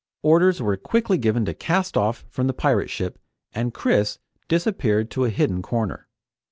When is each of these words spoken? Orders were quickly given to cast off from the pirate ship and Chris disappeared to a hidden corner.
Orders 0.23 0.59
were 0.59 0.77
quickly 0.77 1.19
given 1.19 1.45
to 1.45 1.53
cast 1.53 1.95
off 1.95 2.25
from 2.27 2.47
the 2.47 2.55
pirate 2.55 2.89
ship 2.89 3.19
and 3.53 3.71
Chris 3.71 4.17
disappeared 4.47 5.11
to 5.11 5.25
a 5.25 5.29
hidden 5.29 5.61
corner. 5.61 6.07